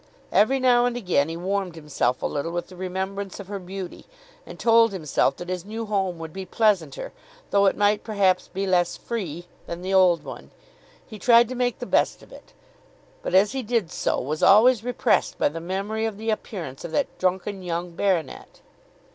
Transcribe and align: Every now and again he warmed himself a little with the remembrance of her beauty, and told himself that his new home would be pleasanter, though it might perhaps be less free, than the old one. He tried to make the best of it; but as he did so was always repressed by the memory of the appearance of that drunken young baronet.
Every 0.31 0.59
now 0.59 0.85
and 0.87 0.97
again 0.97 1.29
he 1.29 1.37
warmed 1.37 1.75
himself 1.75 2.23
a 2.23 2.25
little 2.25 2.51
with 2.51 2.69
the 2.69 2.75
remembrance 2.75 3.39
of 3.39 3.49
her 3.49 3.59
beauty, 3.59 4.07
and 4.47 4.57
told 4.59 4.91
himself 4.91 5.35
that 5.35 5.47
his 5.47 5.63
new 5.63 5.85
home 5.85 6.17
would 6.17 6.33
be 6.33 6.43
pleasanter, 6.43 7.13
though 7.51 7.67
it 7.67 7.77
might 7.77 8.03
perhaps 8.03 8.47
be 8.47 8.65
less 8.65 8.97
free, 8.97 9.45
than 9.67 9.83
the 9.83 9.93
old 9.93 10.23
one. 10.23 10.49
He 11.05 11.19
tried 11.19 11.47
to 11.49 11.53
make 11.55 11.77
the 11.77 11.85
best 11.85 12.23
of 12.23 12.31
it; 12.33 12.53
but 13.21 13.35
as 13.35 13.51
he 13.51 13.61
did 13.61 13.91
so 13.91 14.19
was 14.19 14.41
always 14.41 14.83
repressed 14.83 15.37
by 15.37 15.49
the 15.49 15.61
memory 15.61 16.05
of 16.07 16.17
the 16.17 16.31
appearance 16.31 16.83
of 16.83 16.89
that 16.93 17.19
drunken 17.19 17.61
young 17.61 17.91
baronet. 17.91 18.61